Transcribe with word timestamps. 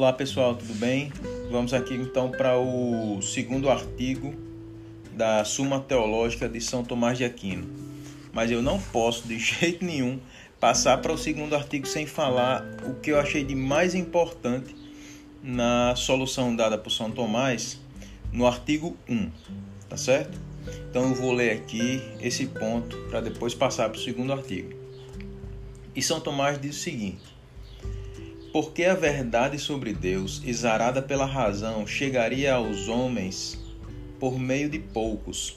Olá 0.00 0.14
pessoal, 0.14 0.54
tudo 0.54 0.72
bem? 0.76 1.12
Vamos 1.50 1.74
aqui 1.74 1.92
então 1.92 2.30
para 2.30 2.56
o 2.56 3.20
segundo 3.20 3.68
artigo 3.68 4.34
da 5.12 5.44
Suma 5.44 5.78
Teológica 5.78 6.48
de 6.48 6.58
São 6.58 6.82
Tomás 6.82 7.18
de 7.18 7.24
Aquino. 7.24 7.68
Mas 8.32 8.50
eu 8.50 8.62
não 8.62 8.80
posso 8.80 9.28
de 9.28 9.36
jeito 9.38 9.84
nenhum 9.84 10.18
passar 10.58 11.02
para 11.02 11.12
o 11.12 11.18
segundo 11.18 11.54
artigo 11.54 11.86
sem 11.86 12.06
falar 12.06 12.64
o 12.88 12.94
que 12.94 13.10
eu 13.10 13.20
achei 13.20 13.44
de 13.44 13.54
mais 13.54 13.94
importante 13.94 14.74
na 15.42 15.94
solução 15.94 16.56
dada 16.56 16.78
por 16.78 16.88
São 16.88 17.10
Tomás 17.10 17.78
no 18.32 18.46
artigo 18.46 18.96
1, 19.06 19.30
tá 19.86 19.98
certo? 19.98 20.40
Então 20.88 21.10
eu 21.10 21.14
vou 21.14 21.30
ler 21.30 21.50
aqui 21.50 22.00
esse 22.22 22.46
ponto 22.46 22.96
para 23.10 23.20
depois 23.20 23.52
passar 23.54 23.90
para 23.90 23.98
o 23.98 24.02
segundo 24.02 24.32
artigo. 24.32 24.72
E 25.94 26.00
São 26.00 26.20
Tomás 26.20 26.58
diz 26.58 26.74
o 26.74 26.80
seguinte: 26.80 27.39
Porque 28.52 28.84
a 28.84 28.94
verdade 28.94 29.58
sobre 29.58 29.92
Deus, 29.92 30.42
exarada 30.44 31.00
pela 31.00 31.24
razão, 31.24 31.86
chegaria 31.86 32.54
aos 32.54 32.88
homens 32.88 33.58
por 34.18 34.38
meio 34.38 34.68
de 34.68 34.78
poucos, 34.78 35.56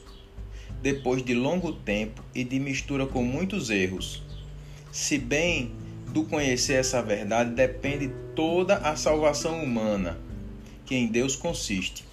depois 0.82 1.24
de 1.24 1.34
longo 1.34 1.74
tempo 1.74 2.24
e 2.36 2.44
de 2.44 2.60
mistura 2.60 3.08
com 3.08 3.24
muitos 3.24 3.72
erros. 3.72 4.22
Se 4.92 5.18
bem 5.18 5.72
do 6.10 6.24
conhecer 6.26 6.74
essa 6.74 7.02
verdade 7.02 7.56
depende 7.56 8.12
toda 8.36 8.78
a 8.78 8.96
salvação 8.96 9.64
humana, 9.64 10.20
que 10.86 10.94
em 10.94 11.08
Deus 11.08 11.36
consiste. 11.36 12.06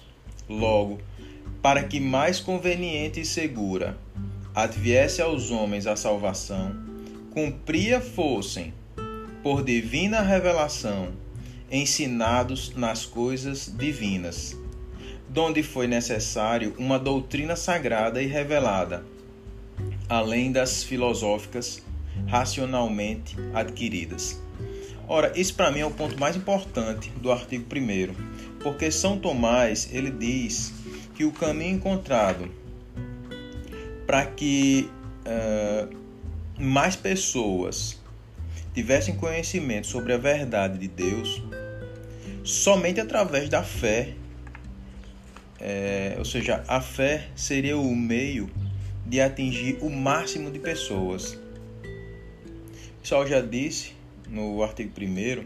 Logo, 0.49 0.99
para 1.61 1.83
que 1.83 1.99
mais 1.99 2.39
conveniente 2.39 3.21
e 3.21 3.25
segura 3.25 3.97
adviesse 4.55 5.21
aos 5.21 5.51
homens 5.51 5.85
a 5.85 5.95
salvação, 5.95 6.75
cumpria 7.31 8.01
fossem, 8.01 8.73
por 9.41 9.63
divina 9.63 10.21
revelação, 10.21 11.09
ensinados 11.71 12.75
nas 12.75 13.05
coisas 13.05 13.73
divinas 13.75 14.55
donde 15.31 15.63
foi 15.63 15.87
necessário 15.87 16.75
uma 16.77 16.99
doutrina 16.99 17.55
sagrada 17.55 18.21
e 18.21 18.27
revelada, 18.27 19.05
além 20.09 20.51
das 20.51 20.83
filosóficas 20.83 21.81
racionalmente 22.27 23.37
adquiridas. 23.53 24.41
Ora, 25.07 25.31
isso 25.35 25.55
para 25.55 25.71
mim 25.71 25.79
é 25.79 25.85
o 25.85 25.91
ponto 25.91 26.19
mais 26.19 26.35
importante 26.35 27.09
do 27.21 27.31
artigo 27.31 27.63
1 27.63 28.13
porque 28.61 28.91
São 28.91 29.17
Tomás 29.17 29.89
ele 29.91 30.11
diz 30.11 30.73
que 31.15 31.23
o 31.23 31.31
caminho 31.31 31.75
encontrado 31.75 32.51
para 34.05 34.25
que 34.25 34.89
uh, 35.25 36.61
mais 36.61 36.95
pessoas 36.95 38.00
tivessem 38.73 39.15
conhecimento 39.15 39.87
sobre 39.87 40.13
a 40.13 40.17
verdade 40.17 40.77
de 40.77 40.87
Deus 40.87 41.41
somente 42.43 42.99
através 42.99 43.49
da 43.49 43.63
fé 43.63 44.15
é, 45.63 46.15
ou 46.17 46.25
seja, 46.25 46.63
a 46.67 46.81
fé 46.81 47.27
seria 47.35 47.77
o 47.77 47.95
meio 47.95 48.49
de 49.05 49.21
atingir 49.21 49.77
o 49.81 49.91
máximo 49.91 50.49
de 50.49 50.57
pessoas. 50.57 51.33
O 51.83 53.01
pessoal 53.01 53.27
já 53.27 53.41
disse 53.41 53.93
no 54.27 54.63
artigo 54.63 54.91
1 54.99 55.45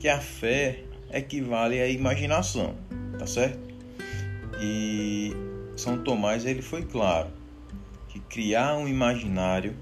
que 0.00 0.08
a 0.08 0.18
fé 0.18 0.80
equivale 1.12 1.80
à 1.80 1.86
imaginação, 1.86 2.74
tá 3.18 3.26
certo? 3.26 3.60
E 4.60 5.32
São 5.76 6.02
Tomás 6.02 6.44
ele 6.44 6.62
foi 6.62 6.82
claro 6.82 7.30
que 8.08 8.18
criar 8.18 8.76
um 8.76 8.88
imaginário 8.88 9.76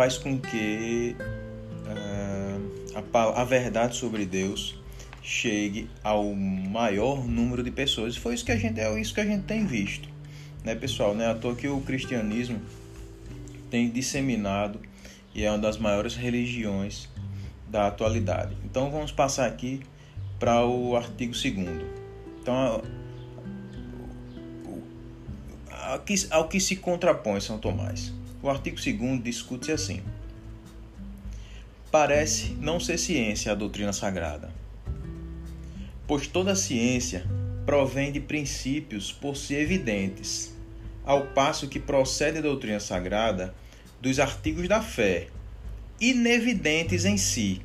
faz 0.00 0.16
com 0.16 0.38
que 0.38 1.14
uh, 1.84 3.02
a, 3.12 3.42
a 3.42 3.44
verdade 3.44 3.96
sobre 3.96 4.24
Deus 4.24 4.80
chegue 5.22 5.90
ao 6.02 6.32
maior 6.34 7.28
número 7.28 7.62
de 7.62 7.70
pessoas. 7.70 8.16
Foi 8.16 8.32
isso 8.32 8.42
que 8.42 8.50
a 8.50 8.56
gente 8.56 8.80
é 8.80 8.98
isso 8.98 9.12
que 9.12 9.20
a 9.20 9.26
gente 9.26 9.42
tem 9.42 9.66
visto, 9.66 10.08
né, 10.64 10.74
pessoal? 10.74 11.14
Não 11.14 11.22
é 11.22 11.26
à 11.26 11.34
toa 11.34 11.54
que 11.54 11.68
o 11.68 11.82
cristianismo 11.82 12.62
tem 13.70 13.90
disseminado 13.90 14.80
e 15.34 15.44
é 15.44 15.50
uma 15.50 15.58
das 15.58 15.76
maiores 15.76 16.16
religiões 16.16 17.06
da 17.68 17.88
atualidade. 17.88 18.56
Então 18.64 18.90
vamos 18.90 19.12
passar 19.12 19.48
aqui 19.48 19.82
para 20.38 20.64
o 20.64 20.96
artigo 20.96 21.34
2 21.34 21.44
Então 22.40 22.82
ao 25.68 25.98
que, 25.98 26.14
ao 26.30 26.48
que 26.48 26.58
se 26.58 26.76
contrapõe 26.76 27.38
São 27.38 27.58
Tomás. 27.58 28.18
O 28.42 28.48
artigo 28.48 28.76
2 28.76 29.22
discute 29.22 29.70
assim: 29.70 30.00
Parece 31.90 32.52
não 32.60 32.80
ser 32.80 32.98
ciência 32.98 33.52
a 33.52 33.54
doutrina 33.54 33.92
sagrada, 33.92 34.50
pois 36.06 36.26
toda 36.26 36.56
ciência 36.56 37.26
provém 37.66 38.10
de 38.10 38.18
princípios 38.18 39.12
por 39.12 39.36
si 39.36 39.54
evidentes, 39.54 40.54
ao 41.04 41.26
passo 41.26 41.68
que 41.68 41.78
procede 41.78 42.38
a 42.38 42.42
doutrina 42.42 42.80
sagrada 42.80 43.54
dos 44.00 44.18
artigos 44.18 44.66
da 44.66 44.80
fé, 44.80 45.28
inevidentes 46.00 47.04
em 47.04 47.18
si, 47.18 47.60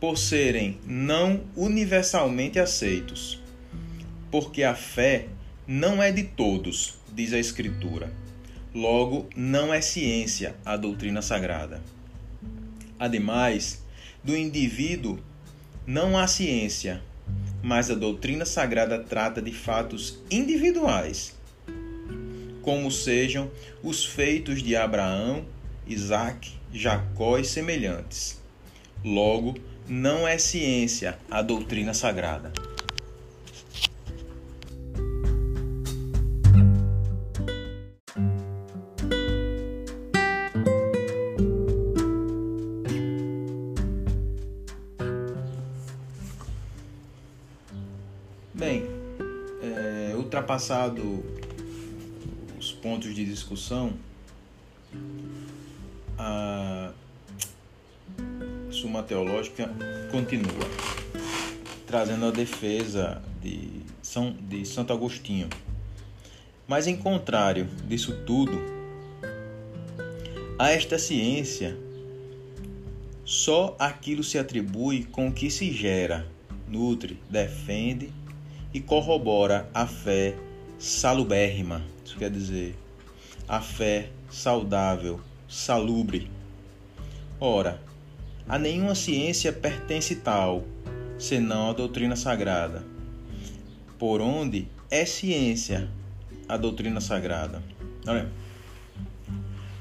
por 0.00 0.16
serem 0.16 0.78
não 0.86 1.42
universalmente 1.54 2.58
aceitos. 2.58 3.38
Porque 4.30 4.62
a 4.62 4.74
fé 4.74 5.26
não 5.66 6.02
é 6.02 6.10
de 6.10 6.22
todos, 6.22 6.94
diz 7.12 7.34
a 7.34 7.38
Escritura. 7.38 8.10
Logo, 8.74 9.28
não 9.34 9.74
é 9.74 9.80
ciência 9.80 10.54
a 10.64 10.76
doutrina 10.76 11.20
sagrada. 11.20 11.80
Ademais, 12.98 13.82
do 14.22 14.36
indivíduo 14.36 15.18
não 15.84 16.16
há 16.16 16.28
ciência, 16.28 17.02
mas 17.60 17.90
a 17.90 17.94
doutrina 17.94 18.44
sagrada 18.44 18.98
trata 18.98 19.42
de 19.42 19.52
fatos 19.52 20.20
individuais, 20.30 21.34
como 22.62 22.92
sejam 22.92 23.50
os 23.82 24.04
feitos 24.04 24.62
de 24.62 24.76
Abraão, 24.76 25.44
Isaac, 25.84 26.52
Jacó 26.72 27.38
e 27.38 27.44
semelhantes. 27.44 28.40
Logo, 29.04 29.56
não 29.88 30.28
é 30.28 30.38
ciência 30.38 31.18
a 31.28 31.42
doutrina 31.42 31.92
sagrada. 31.92 32.52
Ultrapassado 50.40 51.22
os 52.58 52.72
pontos 52.72 53.14
de 53.14 53.24
discussão, 53.24 53.92
a 56.18 56.92
Suma 58.70 59.02
Teológica 59.02 59.70
continua 60.10 60.66
trazendo 61.86 62.26
a 62.26 62.30
defesa 62.30 63.22
de, 63.42 63.82
São, 64.02 64.32
de 64.32 64.64
Santo 64.64 64.92
Agostinho. 64.92 65.48
Mas, 66.66 66.86
em 66.86 66.96
contrário 66.96 67.66
disso 67.86 68.24
tudo, 68.24 68.58
a 70.58 70.70
esta 70.70 70.98
ciência 70.98 71.76
só 73.24 73.76
aquilo 73.78 74.24
se 74.24 74.38
atribui 74.38 75.04
com 75.04 75.28
o 75.28 75.32
que 75.32 75.50
se 75.50 75.70
gera, 75.72 76.26
nutre, 76.68 77.18
defende 77.28 78.12
e 78.72 78.80
corrobora 78.80 79.68
a 79.74 79.86
fé 79.86 80.36
salubérrima, 80.78 81.82
isso 82.04 82.16
quer 82.16 82.30
dizer, 82.30 82.76
a 83.48 83.60
fé 83.60 84.10
saudável, 84.30 85.20
salubre. 85.48 86.30
Ora, 87.38 87.80
a 88.48 88.58
nenhuma 88.58 88.94
ciência 88.94 89.52
pertence 89.52 90.14
tal, 90.16 90.64
senão 91.18 91.70
a 91.70 91.72
doutrina 91.72 92.16
sagrada, 92.16 92.84
por 93.98 94.20
onde 94.20 94.68
é 94.90 95.04
ciência 95.04 95.88
a 96.48 96.56
doutrina 96.56 97.00
sagrada. 97.00 97.62
Olha, 98.06 98.30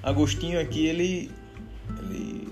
Agostinho 0.01 0.59
aqui 0.59 0.85
ele, 0.85 1.29
ele 2.01 2.47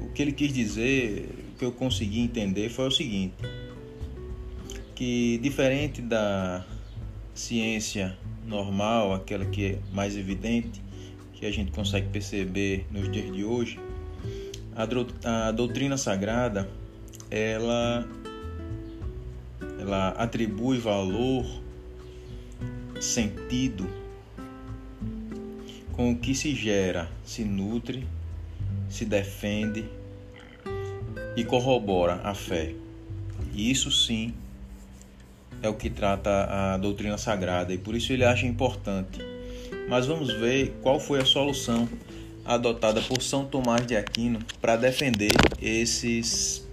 o 0.00 0.08
que 0.12 0.22
ele 0.22 0.32
quis 0.32 0.52
dizer 0.52 1.41
que 1.62 1.66
eu 1.66 1.70
consegui 1.70 2.18
entender 2.18 2.68
foi 2.70 2.88
o 2.88 2.90
seguinte: 2.90 3.36
que 4.96 5.38
diferente 5.38 6.02
da 6.02 6.66
ciência 7.32 8.18
normal, 8.44 9.14
aquela 9.14 9.44
que 9.44 9.64
é 9.66 9.78
mais 9.92 10.16
evidente, 10.16 10.82
que 11.32 11.46
a 11.46 11.52
gente 11.52 11.70
consegue 11.70 12.08
perceber 12.08 12.84
nos 12.90 13.08
dias 13.12 13.32
de 13.32 13.44
hoje, 13.44 13.78
a, 14.74 15.52
doutrina 15.52 15.96
sagrada 15.96 16.68
ela 17.30 18.08
ela 19.80 20.08
atribui 20.10 20.78
valor, 20.78 21.46
sentido 23.00 23.88
com 25.92 26.10
o 26.10 26.18
que 26.18 26.34
se 26.34 26.56
gera, 26.56 27.08
se 27.24 27.44
nutre, 27.44 28.04
se 28.88 29.04
defende 29.04 30.01
e 31.36 31.44
corrobora 31.44 32.20
a 32.24 32.34
fé. 32.34 32.74
E 33.54 33.70
isso 33.70 33.90
sim 33.90 34.34
é 35.62 35.68
o 35.68 35.74
que 35.74 35.88
trata 35.88 36.46
a 36.48 36.76
doutrina 36.76 37.16
sagrada 37.16 37.72
e 37.72 37.78
por 37.78 37.94
isso 37.94 38.12
ele 38.12 38.24
acha 38.24 38.46
importante. 38.46 39.20
Mas 39.88 40.06
vamos 40.06 40.32
ver 40.32 40.74
qual 40.82 40.98
foi 40.98 41.20
a 41.20 41.24
solução 41.24 41.88
adotada 42.44 43.00
por 43.02 43.22
São 43.22 43.44
Tomás 43.44 43.86
de 43.86 43.96
Aquino 43.96 44.40
para 44.60 44.76
defender 44.76 45.32
esses 45.60 46.66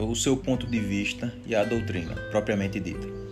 o 0.00 0.16
seu 0.16 0.36
ponto 0.36 0.66
de 0.66 0.80
vista 0.80 1.32
e 1.46 1.54
a 1.54 1.62
doutrina 1.62 2.14
propriamente 2.30 2.80
dita. 2.80 3.25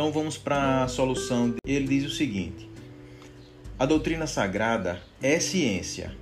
Então 0.00 0.10
vamos 0.10 0.38
para 0.38 0.84
a 0.84 0.88
solução. 0.88 1.54
Ele 1.62 1.86
diz 1.86 2.10
o 2.10 2.16
seguinte: 2.16 2.66
A 3.78 3.84
doutrina 3.84 4.26
sagrada 4.26 4.98
é 5.20 5.38
ciência, 5.38 6.16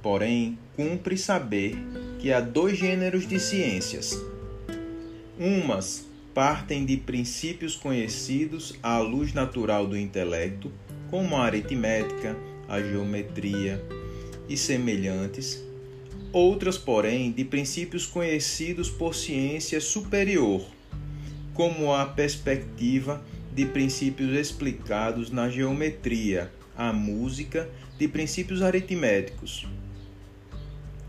porém 0.00 0.56
cumpre 0.76 1.18
saber 1.18 1.74
que 2.20 2.32
há 2.32 2.38
dois 2.38 2.78
gêneros 2.78 3.26
de 3.26 3.40
ciências. 3.40 4.16
Umas 5.36 6.06
partem 6.32 6.84
de 6.86 6.98
princípios 6.98 7.74
conhecidos 7.74 8.78
à 8.80 8.98
luz 8.98 9.32
natural 9.32 9.88
do 9.88 9.98
intelecto, 9.98 10.70
como 11.10 11.34
a 11.34 11.46
aritmética, 11.46 12.36
a 12.68 12.80
geometria 12.80 13.84
e 14.48 14.56
semelhantes. 14.56 15.60
Outras, 16.32 16.78
porém, 16.78 17.32
de 17.32 17.44
princípios 17.44 18.06
conhecidos 18.06 18.88
por 18.88 19.16
ciência 19.16 19.80
superior, 19.80 20.75
como 21.56 21.94
a 21.94 22.04
perspectiva 22.04 23.24
de 23.54 23.64
princípios 23.64 24.36
explicados 24.36 25.30
na 25.30 25.48
geometria, 25.48 26.52
a 26.76 26.92
música 26.92 27.66
de 27.98 28.06
princípios 28.06 28.60
aritméticos. 28.60 29.66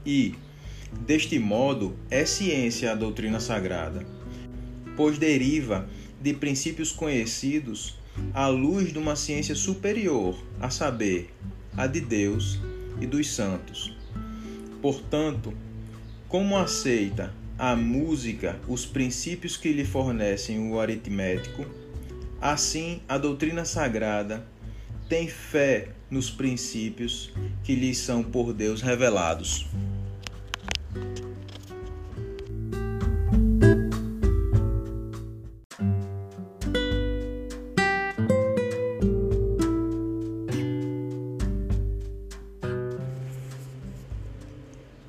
E, 0.06 0.34
deste 1.06 1.38
modo, 1.38 1.98
é 2.10 2.26
ciência 2.26 2.94
a 2.94 2.96
doutrina 2.96 3.42
sagrada, 3.42 4.06
pois 4.96 5.18
deriva 5.18 5.90
de 6.22 6.34
princípios 6.34 6.94
conhecidos 6.94 8.00
à 8.34 8.48
luz 8.48 8.94
de 8.94 8.98
uma 8.98 9.18
ciência 9.18 9.54
superior, 9.54 10.42
a 10.62 10.70
saber, 10.70 11.30
a 11.76 11.86
de 11.86 12.00
Deus 12.00 12.58
e 13.02 13.06
dos 13.06 13.30
santos. 13.30 13.94
Portanto, 14.82 15.54
como 16.30 16.56
aceita 16.56 17.34
a 17.58 17.76
música 17.76 18.60
os 18.68 18.86
princípios 18.86 19.58
que 19.58 19.72
lhe 19.74 19.84
fornecem 19.84 20.72
o 20.72 20.80
aritmético, 20.80 21.66
assim 22.40 23.02
a 23.08 23.18
doutrina 23.18 23.66
sagrada 23.66 24.46
tem 25.10 25.28
fé 25.28 25.90
nos 26.10 26.30
princípios 26.30 27.32
que 27.64 27.74
lhe 27.74 27.96
são 27.96 28.24
por 28.24 28.54
Deus 28.54 28.82
revelados. 28.82 29.66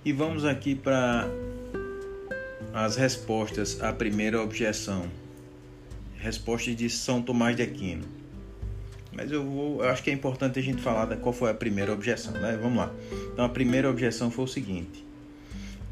E 0.04 0.12
vamos 0.12 0.46
aqui 0.46 0.74
para 0.74 1.28
as 2.84 2.94
respostas 2.94 3.82
à 3.82 3.92
primeira 3.92 4.40
objeção. 4.40 5.10
Respostas 6.16 6.76
de 6.76 6.88
São 6.88 7.20
Tomás 7.20 7.56
de 7.56 7.62
Aquino. 7.62 8.04
Mas 9.12 9.32
eu, 9.32 9.44
vou, 9.44 9.82
eu 9.82 9.90
acho 9.90 10.00
que 10.00 10.10
é 10.10 10.12
importante 10.12 10.60
a 10.60 10.62
gente 10.62 10.80
falar 10.80 11.06
da 11.06 11.16
qual 11.16 11.32
foi 11.32 11.50
a 11.50 11.54
primeira 11.54 11.92
objeção, 11.92 12.32
né? 12.34 12.56
Vamos 12.62 12.78
lá. 12.78 12.94
Então 13.32 13.44
a 13.44 13.48
primeira 13.48 13.90
objeção 13.90 14.30
foi 14.30 14.44
o 14.44 14.48
seguinte: 14.48 15.04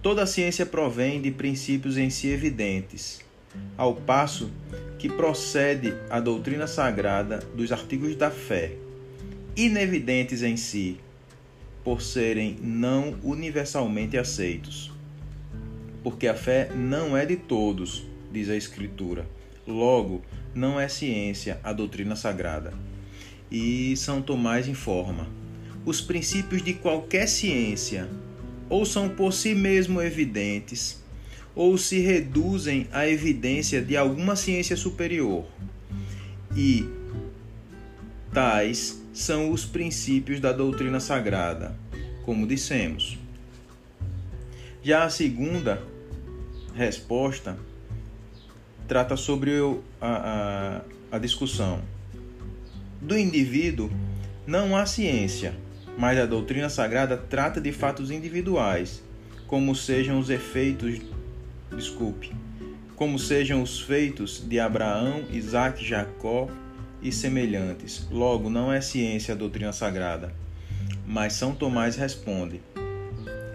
Toda 0.01 0.23
a 0.23 0.27
ciência 0.27 0.65
provém 0.65 1.21
de 1.21 1.33
princípios 1.33 1.99
em 1.99 2.09
si 2.09 2.29
evidentes, 2.29 3.21
ao 3.77 3.93
passo 3.93 4.49
que 4.97 5.09
procede 5.09 5.93
a 6.09 6.21
doutrina 6.21 6.69
sagrada 6.69 7.41
dos 7.57 7.73
artigos 7.73 8.15
da 8.15 8.31
fé, 8.31 8.77
inevidentes 9.57 10.41
em 10.45 10.57
si, 10.57 11.01
por 11.83 12.01
serem 12.01 12.57
não 12.63 13.19
universalmente 13.25 14.17
aceitos 14.17 14.95
porque 16.07 16.29
a 16.29 16.37
fé 16.37 16.71
não 16.73 17.17
é 17.17 17.27
de 17.27 17.35
todos, 17.35 18.07
diz 18.31 18.49
a 18.49 18.55
Escritura. 18.55 19.27
Logo, 19.67 20.23
não 20.55 20.79
é 20.79 20.87
ciência 20.87 21.59
a 21.65 21.73
doutrina 21.73 22.15
sagrada. 22.15 22.73
E 23.51 23.97
São 23.97 24.23
Tomás 24.23 24.69
informa: 24.69 25.27
os 25.85 26.01
princípios 26.01 26.63
de 26.63 26.75
qualquer 26.75 27.27
ciência 27.27 28.09
ou 28.71 28.87
são 28.87 29.09
por 29.09 29.33
si 29.33 29.53
mesmo 29.53 30.01
evidentes, 30.01 31.03
ou 31.57 31.77
se 31.77 31.99
reduzem 31.99 32.87
à 32.93 33.09
evidência 33.09 33.83
de 33.83 33.97
alguma 33.97 34.37
ciência 34.37 34.77
superior. 34.77 35.45
E 36.57 36.89
tais 38.33 39.03
são 39.13 39.51
os 39.51 39.65
princípios 39.65 40.39
da 40.39 40.53
doutrina 40.53 41.01
sagrada, 41.01 41.77
como 42.25 42.47
dissemos. 42.47 43.19
Já 44.85 45.03
a 45.03 45.11
segunda 45.11 45.96
resposta 46.77 47.57
trata 48.87 49.17
sobre 49.17 49.53
a, 50.01 50.83
a, 51.11 51.17
a 51.17 51.19
discussão. 51.19 51.81
Do 53.01 53.19
indivíduo 53.19 53.91
não 54.47 54.77
há 54.77 54.85
ciência, 54.85 55.55
mas 55.97 56.19
a 56.19 56.27
doutrina 56.27 56.69
sagrada 56.69 57.17
trata 57.17 57.61
de 57.61 57.73
fatos 57.73 58.11
individuais, 58.11 59.03
como 59.47 59.75
sejam 59.75 60.19
os 60.19 60.29
efeitos, 60.29 61.01
desculpe, 61.75 62.33
como 62.95 63.19
sejam 63.19 63.63
os 63.63 63.81
feitos 63.81 64.47
de 64.47 64.61
Abraão, 64.61 65.25
Isaac, 65.31 65.83
Jacó 65.83 66.49
e 67.01 67.11
semelhantes. 67.11 68.07
Logo, 68.11 68.51
não 68.51 68.71
é 68.71 68.81
ciência 68.81 69.35
a 69.35 69.37
doutrina 69.37 69.73
sagrada. 69.73 70.35
Mas 71.07 71.33
São 71.33 71.55
Tomás 71.55 71.97
responde: 71.97 72.61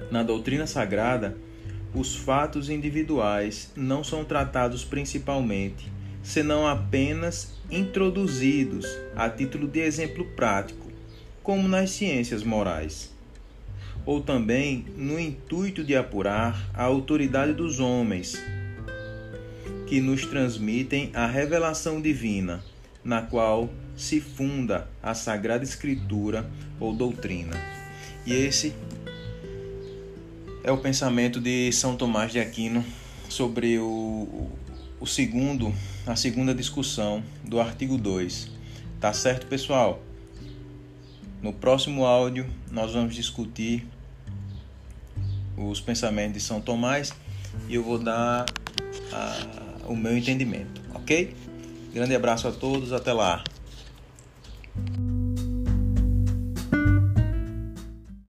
Na 0.10 0.24
doutrina 0.24 0.65
sagrada, 0.65 1.38
os 1.93 2.15
fatos 2.15 2.69
individuais 2.69 3.71
não 3.75 4.03
são 4.03 4.24
tratados 4.24 4.83
principalmente, 4.83 5.91
senão 6.24 6.67
apenas 6.67 7.53
introduzidos 7.69 8.86
a 9.15 9.29
título 9.29 9.67
de 9.67 9.79
exemplo 9.79 10.25
prático, 10.36 10.91
como 11.43 11.67
nas 11.67 11.91
ciências 11.91 12.43
morais, 12.43 13.12
ou 14.05 14.21
também 14.21 14.86
no 14.95 15.19
intuito 15.19 15.83
de 15.83 15.95
apurar 15.95 16.69
a 16.74 16.83
autoridade 16.83 17.53
dos 17.53 17.79
homens, 17.79 18.41
que 19.88 20.00
nos 20.00 20.25
transmitem 20.25 21.12
a 21.13 21.25
revelação 21.25 22.00
divina, 22.00 22.63
na 23.03 23.21
qual 23.21 23.69
se 23.95 24.21
funda 24.21 24.88
a 25.03 25.13
Sagrada 25.13 25.63
Escritura 25.63 26.50
ou 26.79 26.93
doutrina. 26.93 27.55
E 28.25 28.33
esse 28.33 28.74
é 30.63 30.72
o 30.72 30.77
pensamento 30.77 31.39
de 31.39 31.72
São 31.72 31.96
Tomás 31.96 32.32
de 32.32 32.39
Aquino 32.39 32.86
sobre 33.27 33.80
o, 33.80 34.50
o 35.00 35.08
segundo, 35.08 35.74
a 36.06 36.15
segunda 36.15 36.53
discussão 36.53 37.24
do 37.44 37.60
artigo 37.60 37.98
2. 37.98 38.50
Tá 39.00 39.12
certo, 39.13 39.48
pessoal? 39.48 40.01
No 41.41 41.51
próximo 41.51 42.06
áudio 42.06 42.48
nós 42.72 42.94
vamos 42.94 43.15
discutir 43.15 43.88
os 45.58 45.82
pensamentos 45.82 46.34
de 46.34 46.41
São 46.41 46.62
Tomás 46.62 47.12
e 47.68 47.75
eu 47.75 47.84
vou 47.84 47.98
dar 47.98 48.46
a, 49.12 49.88
o 49.88 49.96
meu 49.96 50.15
entendimento, 50.15 50.82
ok? 50.94 51.36
Grande 51.94 52.15
abraço 52.15 52.48
a 52.48 52.51
todos, 52.51 52.94
até 52.94 53.12
lá. 53.12 53.44